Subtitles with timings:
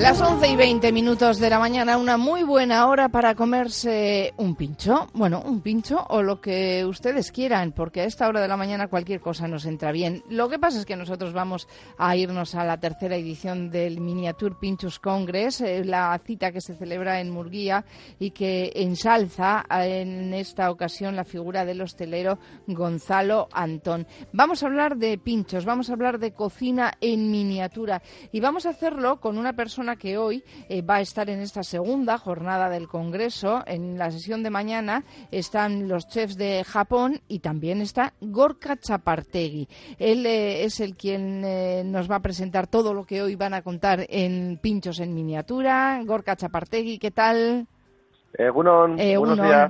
[0.00, 4.54] Las 11 y 20 minutos de la mañana, una muy buena hora para comerse un
[4.54, 5.08] pincho.
[5.12, 8.86] Bueno, un pincho o lo que ustedes quieran, porque a esta hora de la mañana
[8.86, 10.22] cualquier cosa nos entra bien.
[10.30, 11.66] Lo que pasa es que nosotros vamos
[11.98, 16.76] a irnos a la tercera edición del Miniature Pinchos Congress, eh, la cita que se
[16.76, 17.84] celebra en Murguía
[18.20, 24.06] y que ensalza eh, en esta ocasión la figura del hostelero Gonzalo Antón.
[24.32, 28.70] Vamos a hablar de pinchos, vamos a hablar de cocina en miniatura y vamos a
[28.70, 32.88] hacerlo con una persona que hoy eh, va a estar en esta segunda jornada del
[32.88, 33.62] Congreso.
[33.66, 39.68] En la sesión de mañana están los chefs de Japón y también está Gorka Chapartegui.
[39.98, 43.54] Él eh, es el quien eh, nos va a presentar todo lo que hoy van
[43.54, 46.00] a contar en Pinchos en Miniatura.
[46.04, 47.66] Gorka Chapartegui, ¿qué tal?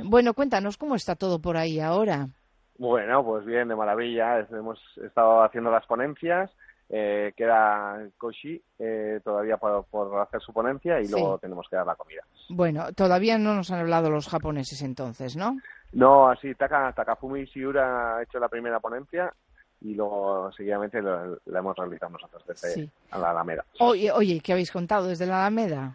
[0.05, 2.29] Bueno, cuéntanos cómo está todo por ahí ahora.
[2.77, 4.47] Bueno, pues bien, de maravilla.
[4.51, 6.51] Hemos estado haciendo las ponencias
[6.91, 9.85] eh, queda Koshi eh, todavía por,
[10.21, 12.23] hacer su ponencia y luego tenemos que dar la comida.
[12.49, 15.59] Bueno, todavía no nos han hablado los japoneses entonces, ¿no?
[15.93, 19.33] No, así Taka, Takafumi Shiura ha hecho la primera ponencia
[19.81, 23.65] y luego seguidamente la hemos realizado nosotros desde la Alameda.
[23.79, 25.95] Oye, oye, ¿qué habéis contado desde la Alameda?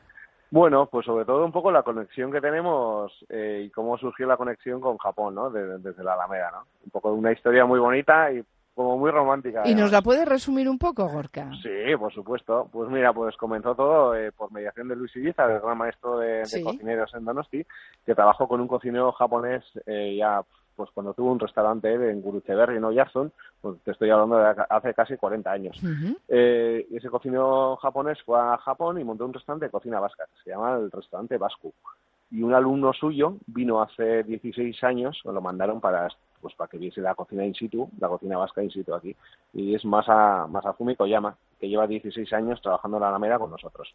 [0.52, 4.38] Bueno, pues sobre todo un poco la conexión que tenemos eh, y cómo surgió la
[4.38, 5.50] conexión con Japón, ¿no?
[5.50, 6.68] desde la Alameda, ¿no?
[6.86, 8.44] Un poco una historia muy bonita y
[8.74, 9.64] como muy romántica.
[9.66, 11.52] ¿Y nos la puedes resumir un poco, Gorka?
[11.62, 12.70] Sí, por supuesto.
[12.72, 16.44] Pues mira, pues comenzó todo eh, por mediación de Luis Ibiza, el gran maestro de,
[16.64, 17.66] cocineros en Donosti,
[18.06, 20.42] que trabajó con un cocinero japonés eh, ya
[20.76, 24.94] pues cuando tuvo un restaurante en Gurucheberry, en Oyarzun, pues te estoy hablando de hace
[24.94, 25.80] casi 40 años.
[26.28, 30.44] eh, ese cocinero japonés fue a Japón y montó un restaurante de cocina vasca, que
[30.44, 31.74] se llama el restaurante Bascu.
[32.32, 36.08] Y un alumno suyo vino hace 16 años, lo mandaron para
[36.44, 39.16] pues para que viese la cocina in situ, la cocina vasca in situ aquí.
[39.54, 43.90] Y es Masa, Masafumi Koyama, que lleva 16 años trabajando en la Alameda con nosotros.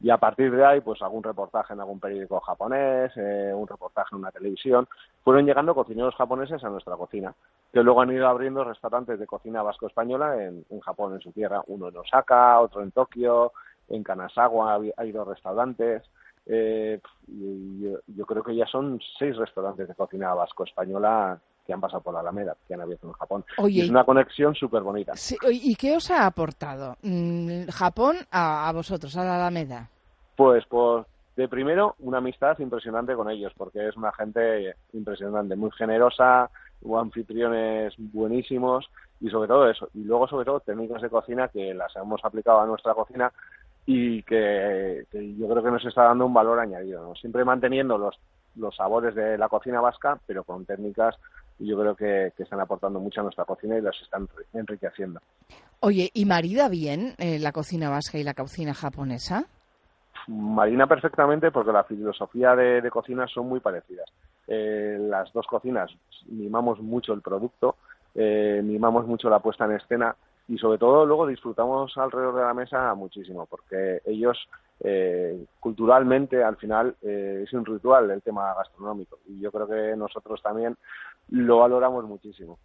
[0.00, 4.14] Y a partir de ahí, pues algún reportaje en algún periódico japonés, eh, un reportaje
[4.14, 4.88] en una televisión,
[5.22, 7.34] fueron llegando cocineros japoneses a nuestra cocina,
[7.70, 11.88] que luego han ido abriendo restaurantes de cocina vasco-española en, Japón, en su tierra, uno
[11.88, 13.52] en Osaka, otro en Tokio,
[13.90, 16.02] en Kanazawa ha habido restaurantes.
[16.46, 21.38] Eh, yo, yo, creo que ya son seis restaurantes de cocina vasco-española
[21.70, 23.44] que han pasado por la Alameda, que han abierto en Japón.
[23.68, 25.12] y es una conexión súper bonita.
[25.52, 29.88] ¿Y qué os ha aportado mm, Japón a, vosotros, a la Alameda?
[30.34, 35.70] Pues, pues de primero, una amistad impresionante con ellos, porque es una gente impresionante, muy
[35.70, 36.50] generosa,
[36.98, 39.88] anfitriones buenísimos y sobre todo eso.
[39.94, 43.32] Y luego, sobre todo, técnicas de cocina que las hemos aplicado a nuestra cocina
[43.86, 48.18] y que, yo creo que nos está dando un valor añadido, siempre manteniendo los,
[48.56, 51.14] los sabores de la cocina vasca, pero con técnicas
[51.60, 55.20] y yo creo que, están aportando mucho a nuestra cocina y las están enriqueciendo.
[55.80, 59.44] Oye, ¿y marida bien eh, la cocina vasca y la cocina japonesa?
[60.26, 64.08] Marina perfectamente porque la filosofía de, cocina son muy parecidas.
[64.48, 65.90] Eh, las dos cocinas
[66.26, 67.76] mimamos mucho el producto,
[68.14, 70.16] eh, mimamos mucho la puesta en escena
[70.50, 74.36] y sobre todo luego disfrutamos alrededor de la mesa muchísimo porque ellos
[74.80, 79.94] eh, culturalmente al final eh, es un ritual el tema gastronómico y yo creo que
[79.96, 80.76] nosotros también
[81.28, 82.58] lo valoramos muchísimo.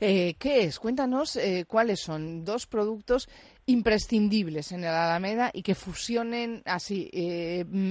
[0.00, 0.78] Eh, ¿Qué es?
[0.78, 3.28] Cuéntanos cuáles son dos productos
[3.66, 7.10] imprescindibles en el Alameda y que fusionen así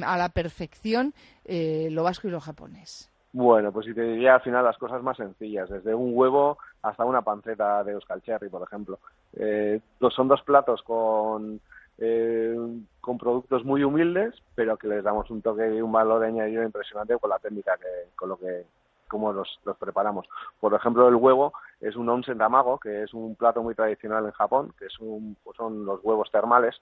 [0.06, 1.14] a la perfección
[1.46, 3.10] lo vasco y lo japonés.
[3.38, 7.04] Bueno, pues si te diría al final las cosas más sencillas, desde un huevo hasta
[7.04, 8.98] una panceta de Euskal Cherry, por ejemplo.
[9.34, 9.82] Eh,
[10.16, 11.60] son dos platos con,
[11.98, 12.56] eh,
[13.02, 17.18] con productos muy humildes, pero que les damos un toque y un valor añadido impresionante
[17.18, 18.68] con la técnica, que, con lo que
[19.08, 20.28] cómo los, los preparamos.
[20.60, 24.32] Por ejemplo, el huevo es un onsen tamago, que es un plato muy tradicional en
[24.32, 26.76] Japón, que es un, pues son los huevos termales,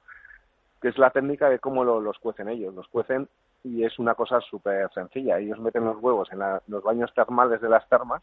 [0.81, 2.73] que es la técnica de cómo los cuecen ellos.
[2.73, 3.27] Los cuecen
[3.63, 5.39] y es una cosa súper sencilla.
[5.39, 8.21] Ellos meten los huevos en los baños termales de las termas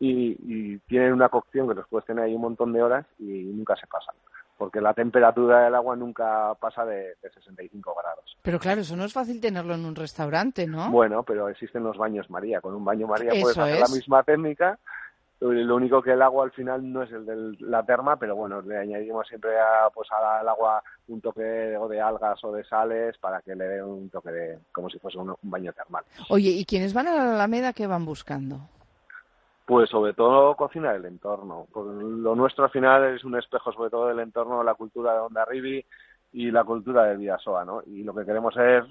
[0.00, 3.76] y, tienen una cocción que los puedes tener ahí un montón de horas y nunca
[3.76, 4.14] se pasan.
[4.56, 8.38] Porque la temperatura del agua nunca pasa de, 65 grados.
[8.42, 10.90] Pero claro, eso no es fácil tenerlo en un restaurante, ¿no?
[10.90, 12.60] Bueno, pero existen los baños María.
[12.60, 14.78] Con un baño María puedes hacer la misma técnica
[15.52, 18.62] lo único que el agua al final no es el de la terma, pero bueno,
[18.62, 23.42] le añadimos siempre a, pues al agua un toque de, algas o de sales para
[23.42, 26.04] que le dé un toque de como si fuese un, baño termal.
[26.30, 28.60] Oye, ¿y quienes van a la Alameda qué van buscando?
[29.66, 31.66] Pues sobre todo cocina del entorno.
[31.74, 35.44] Lo nuestro al final es un espejo sobre todo del entorno, la cultura de Onda
[35.44, 35.84] Ribi
[36.32, 37.82] y la cultura del Vidasoa, ¿no?
[37.86, 38.84] Y lo que queremos es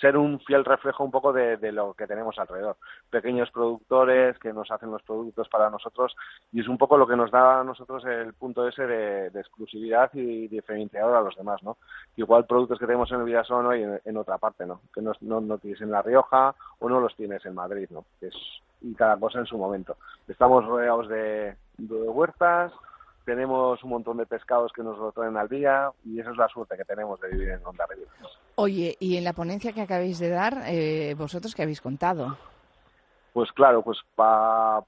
[0.00, 2.76] ser un fiel reflejo un poco de, lo que tenemos alrededor.
[3.10, 6.16] Pequeños productores que nos hacen los productos para nosotros
[6.52, 10.10] y es un poco lo que nos da a nosotros el punto ese de, exclusividad
[10.14, 11.76] y diferenciador a los demás, ¿no?
[12.16, 14.80] Igual productos que tenemos en el Vidasón hoy en, otra parte, ¿no?
[14.92, 18.04] Que no, no, tienes en La Rioja o no los tienes en Madrid, ¿no?
[18.20, 18.34] es,
[18.80, 19.96] y cada cosa en su momento.
[20.26, 22.72] Estamos rodeados de, de huertas,
[23.24, 26.48] tenemos un montón de pescados que nos lo traen al día y esa es la
[26.48, 28.06] suerte que tenemos de vivir en Ondarribia.
[28.54, 32.38] Oye, y en la ponencia que acabáis de dar, eh, ¿vosotros qué habéis contado?
[33.34, 34.78] Pues claro, pues para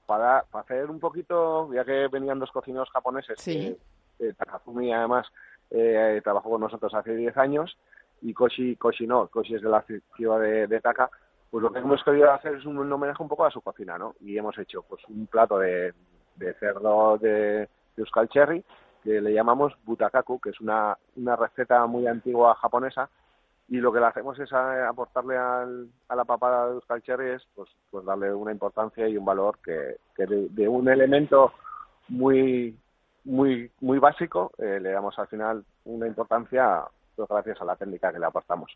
[0.53, 3.77] hacer un poquito, ya que venían dos cocineros japoneses, sí.
[4.19, 5.27] eh, Takazumi además
[5.69, 7.77] eh, trabajó con nosotros hace 10 años
[8.23, 9.85] y Koshi, Koshi no, Koshi es de la
[10.15, 11.09] ciudad de, de Taka,
[11.51, 14.15] pues lo que hemos querido hacer es un, homenaje un poco a su cocina, ¿no?
[14.21, 15.93] Y hemos hecho pues un plato de,
[16.37, 18.63] de cerdo de de Euskal Cherry,
[19.03, 23.09] que le llamamos butakaku, que es una, una receta muy antigua japonesa,
[23.67, 27.47] y lo que le hacemos es aportarle al, a la papada de Euskal Cherry es
[27.55, 31.53] pues, pues darle una importancia y un valor que, que de, un elemento
[32.09, 32.75] muy
[33.23, 36.83] muy muy básico eh, le damos al final una importancia
[37.15, 38.75] pues, gracias a la técnica que le aportamos.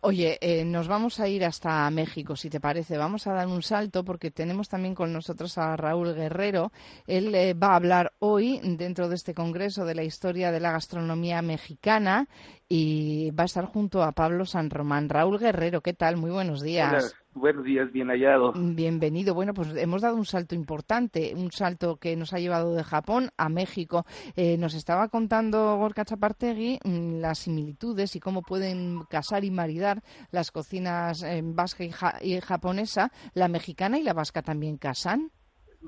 [0.00, 2.96] Oye, eh, nos vamos a ir hasta México, si te parece.
[2.96, 6.70] Vamos a dar un salto porque tenemos también con nosotros a Raúl Guerrero.
[7.06, 10.72] Él eh, va a hablar hoy dentro de este congreso de la historia de la
[10.72, 12.28] gastronomía mexicana
[12.68, 15.08] y va a estar junto a Pablo San Román.
[15.08, 16.16] Raúl Guerrero, ¿qué tal?
[16.16, 17.16] Muy buenos días.
[17.36, 18.52] Buenos días, bien hallado.
[18.56, 19.34] Bienvenido.
[19.34, 23.30] Bueno, pues hemos dado un salto importante, un salto que nos ha llevado de Japón
[23.36, 24.04] a México.
[24.36, 30.02] Eh, nos estaba contando Gorka Chapartegui mm, las similitudes y cómo pueden casar y maridar
[30.32, 31.84] las cocinas eh, vasca
[32.22, 33.10] y japonesa.
[33.34, 35.30] ¿La mexicana y la vasca también casan?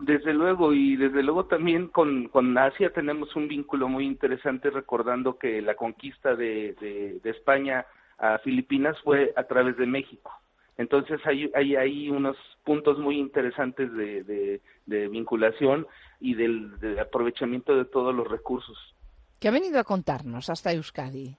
[0.00, 5.38] Desde luego, y desde luego también con, con Asia tenemos un vínculo muy interesante recordando
[5.38, 7.84] que la conquista de, de, España
[8.18, 10.30] a Filipinas fue a través de México.
[10.78, 15.86] Entonces hay, hay, hay unos puntos muy interesantes de, de, vinculación
[16.20, 18.94] y del, aprovechamiento de todos los recursos.
[19.40, 21.36] ¿Qué ha venido a contarnos hasta Euskadi?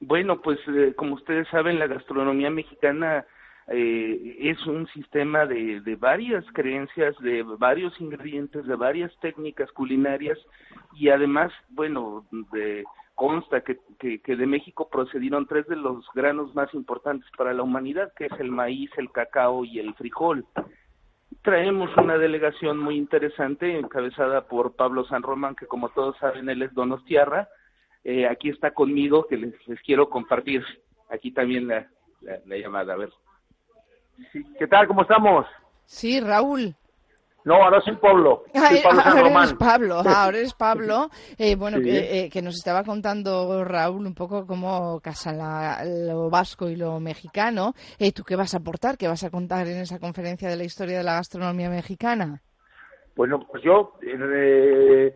[0.00, 3.24] Bueno, pues eh, como ustedes saben, la gastronomía mexicana
[3.68, 10.38] eh, es un sistema de, de, varias creencias, de varios ingredientes, de varias técnicas culinarias
[10.94, 12.84] y además, bueno, de,
[13.20, 18.14] consta que, que, de México procedieron tres de los granos más importantes para la humanidad,
[18.16, 20.46] que es el maíz, el cacao y el frijol.
[21.42, 26.62] Traemos una delegación muy interesante encabezada por Pablo San Román, que como todos saben, él
[26.62, 27.50] es Donostiarra.
[28.04, 30.64] Eh, aquí está conmigo, que les, les quiero compartir
[31.10, 31.86] aquí también la,
[32.22, 32.94] la llamada.
[32.94, 33.10] A ver.
[34.58, 34.86] ¿Qué tal?
[34.86, 35.44] ¿Cómo estamos?
[35.84, 36.74] Sí, Raúl.
[37.44, 38.44] No, ahora soy Pablo.
[38.54, 41.10] Soy Pablo ahora eres Pablo, ahora eres Pablo.
[41.38, 45.38] Eh, bueno, que, eh, que, nos estaba contando Raúl un poco cómo casan
[46.06, 47.72] lo vasco y lo mexicano.
[47.98, 48.98] Eh, ¿Tú qué vas a aportar?
[48.98, 52.42] ¿Qué vas a contar en esa conferencia de la historia de la gastronomía mexicana?
[53.16, 55.14] Bueno, pues yo eh,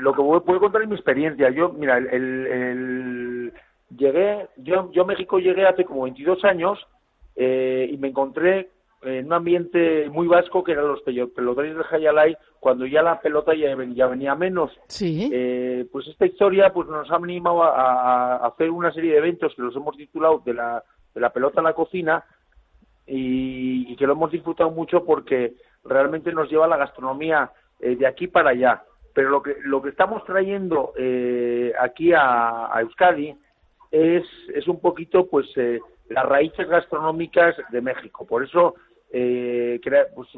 [0.00, 1.50] lo que puedo contar es mi experiencia.
[1.50, 3.52] Yo, mira, el, el,
[3.96, 6.78] llegué, yo, yo a México llegué hace como 22 años
[7.36, 8.70] eh, y me encontré
[9.02, 13.52] en un ambiente muy vasco que eran los pelotones de Jayalay cuando ya la pelota
[13.54, 14.70] ya, venía menos.
[14.86, 15.28] Sí.
[15.32, 19.62] Eh, pues esta historia pues nos ha animado a, hacer una serie de eventos que
[19.62, 20.84] los hemos titulado de la,
[21.14, 22.24] de la pelota a la cocina
[23.06, 25.54] y, que lo hemos disfrutado mucho porque
[25.84, 27.50] realmente nos lleva la gastronomía
[27.80, 28.84] eh, de aquí para allá.
[29.12, 30.92] Pero lo que, lo que estamos trayendo
[31.78, 33.36] aquí a, a Euskadi
[33.90, 35.46] es, es un poquito pues
[36.08, 38.24] las raíces gastronómicas de México.
[38.24, 38.76] Por eso
[39.12, 39.78] eh,
[40.14, 40.28] pues,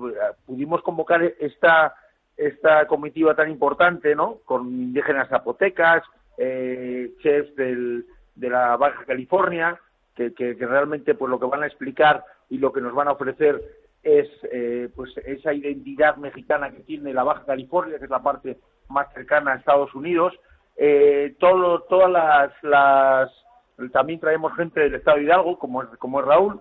[0.45, 1.95] pudimos convocar esta,
[2.37, 4.38] esta comitiva tan importante, ¿no?
[4.45, 6.02] Con indígenas zapotecas,
[6.37, 8.04] eh, chefs del,
[8.35, 9.78] de la Baja California,
[10.16, 13.12] que, que, realmente pues lo que van a explicar y lo que nos van a
[13.12, 13.62] ofrecer
[14.02, 18.59] es eh, pues esa identidad mexicana que tiene la Baja California, que es la parte
[18.88, 20.35] más cercana a Estados Unidos.
[20.76, 23.31] Eh, todo, todas las, las
[23.93, 26.61] también traemos gente del estado de Hidalgo, como es, como es Raúl,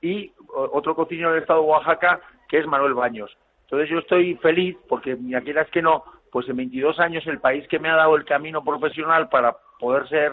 [0.00, 3.36] y otro cocinero del estado de Oaxaca, que es Manuel Baños.
[3.62, 7.66] Entonces yo estoy feliz porque, ni quieras que no, pues en 22 años el país
[7.68, 10.32] que me ha dado el camino profesional para poder ser,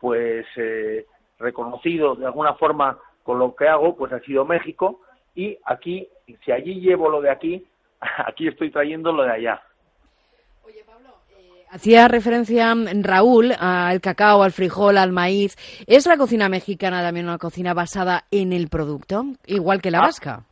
[0.00, 1.06] pues, eh,
[1.38, 5.00] reconocido de alguna forma con lo que hago, pues ha sido México.
[5.34, 6.08] Y aquí,
[6.44, 7.66] si allí llevo lo de aquí,
[8.26, 9.62] aquí estoy trayendo lo de allá.
[11.74, 15.56] Hacía referencia mm, Raúl al cacao, al frijol, al maíz.
[15.88, 20.02] ¿Es la cocina mexicana también una cocina basada en el producto, igual que la ah,
[20.02, 20.44] vasca?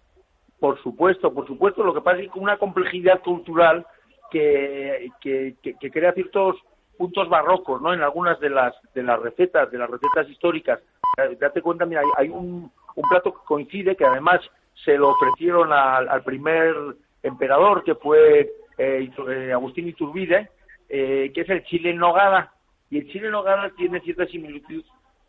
[0.58, 1.84] Por supuesto, por supuesto.
[1.84, 3.86] Lo que pasa es que una complejidad cultural
[4.32, 6.56] que, que, crea ciertos
[6.98, 7.94] puntos barrocos, ¿no?
[7.94, 10.80] En algunas de las de las recetas, de las recetas históricas.
[11.18, 14.40] Eh, date cuenta, mira, hay, un, un plato que coincide que además
[14.84, 16.74] se lo ofrecieron al, primer
[17.22, 18.40] emperador que fue
[18.76, 20.50] eh, eh, Agustín Iturbide,
[20.92, 22.52] que es el chile en nogada.
[22.90, 24.84] Y el chile en nogada tiene cierta similitud,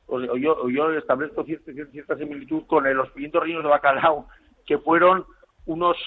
[0.07, 4.27] o, yo, yo establezco cierta, cierta similitud con los pimientos rellenos de bacalao,
[4.65, 5.25] que fueron
[5.65, 5.97] unos,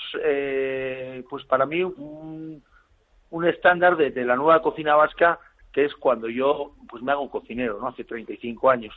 [1.31, 2.63] pues para mí, un,
[3.31, 5.39] un estándar de, la nueva cocina vasca,
[5.73, 7.89] que es cuando yo pues me hago cocinero, ¿no?
[7.89, 8.95] Hace 35 años.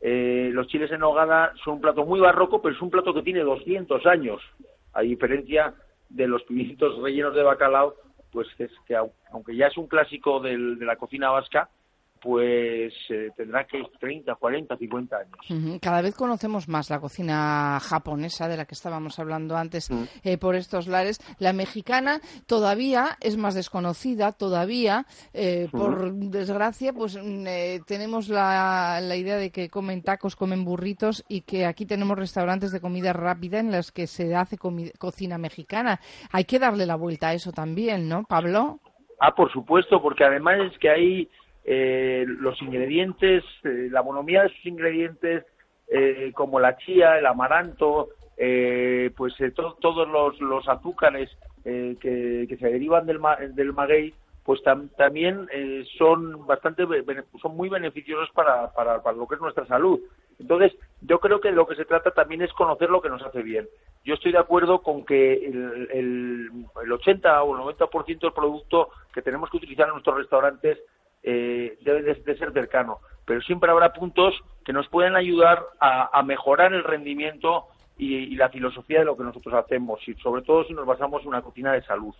[0.00, 3.22] Eh, los chiles en nogada son un plato muy barroco, pero es un plato que
[3.22, 4.40] tiene 200 años,
[4.92, 5.74] a diferencia
[6.08, 7.94] de los pimientos rellenos de bacalao,
[8.32, 11.68] pues es que aunque ya es un clásico de la cocina vasca,
[12.22, 15.80] pues eh, tendrá que 30, 40, 50 años.
[15.80, 19.90] Cada vez conocemos más la cocina japonesa de la que estábamos hablando antes
[20.22, 21.18] eh, por estos lares.
[21.40, 29.16] La mexicana todavía es más desconocida, todavía, eh, por desgracia, pues mm, tenemos la, la,
[29.16, 33.58] idea de que comen tacos, comen burritos y que aquí tenemos restaurantes de comida rápida
[33.58, 35.98] en los que se hace cocina mexicana.
[36.30, 38.78] Hay que darle la vuelta a eso también, ¿no, Pablo?
[39.18, 41.28] Ah, por supuesto, porque además es que hay
[41.64, 45.44] eh, los ingredientes, eh, la bonomía de sus ingredientes,
[45.88, 48.08] eh, como la chía, el amaranto,
[49.16, 49.34] pues
[49.80, 50.08] todos
[50.40, 51.30] los, azúcares
[51.62, 53.20] que, que, se derivan del,
[53.54, 54.60] del maguey, pues
[54.96, 55.46] también
[55.96, 56.84] son bastante
[57.40, 60.00] son muy beneficiosos para, para, para, lo que es nuestra salud.
[60.40, 63.42] Entonces, yo creo que lo que se trata también es conocer lo que nos hace
[63.42, 63.68] bien.
[64.04, 66.50] Yo estoy de acuerdo con que el, el,
[66.82, 70.78] el 80 o el 90% del producto que tenemos que utilizar en nuestros restaurantes
[71.22, 73.00] eh, debe de, ser cercano.
[73.24, 78.48] Pero siempre habrá puntos que nos pueden ayudar a, mejorar el rendimiento y, y, la
[78.48, 81.72] filosofía de lo que nosotros hacemos, y sobre todo si nos basamos en una cocina
[81.72, 82.14] de salud.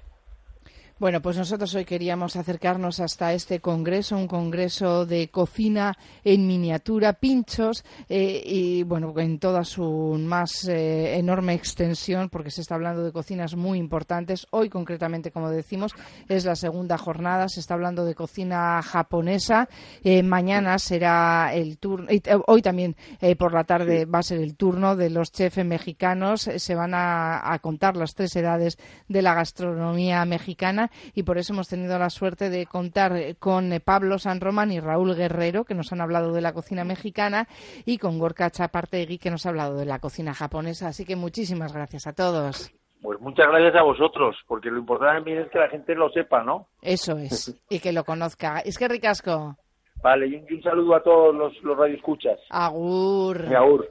[1.03, 7.15] Bueno, pues nosotros hoy queríamos acercarnos hasta este congreso, un congreso de cocina en miniatura,
[7.15, 13.03] pinchos, eh, y bueno, en toda su más eh, enorme extensión, porque se está hablando
[13.03, 14.47] de cocinas muy importantes.
[14.51, 15.93] Hoy, concretamente, como decimos,
[16.29, 19.69] es la segunda jornada, se está hablando de cocina japonesa.
[20.05, 22.07] Eh, mañana será el turno,
[22.47, 22.95] hoy también
[23.37, 26.43] por la tarde va a ser el turno de los chefs mexicanos.
[26.43, 28.79] Se van a contar las tres edades
[29.09, 33.73] de la gastronomía mexicana y por eso hemos tenido la suerte de contar eh, con
[33.73, 37.49] eh, Pablo San Román y Raúl Guerrero, que nos han hablado de la cocina mexicana,
[37.85, 40.89] y con Gorka Chapartegui, que nos ha hablado de la cocina japonesa.
[40.89, 42.73] Así que muchísimas gracias a todos.
[43.03, 46.45] Pues muchas gracias a vosotros, porque lo importante también es que la gente lo sepa,
[46.45, 46.69] ¿no?
[46.81, 48.61] Eso es, y que lo conozca.
[48.61, 49.57] Es que ricasco.
[50.03, 52.39] Vale, y un, saludo a todos los, los radioescuchas.
[52.51, 53.45] Agur.
[53.51, 53.89] Y agur.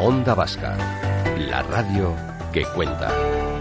[0.00, 0.76] Onda Vasca,
[1.38, 2.12] la radio
[2.52, 3.51] que cuenta.